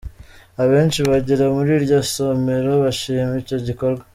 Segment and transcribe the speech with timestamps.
[0.63, 4.03] Abenshi bagera muri iryo somero bashima icyo gikorwa.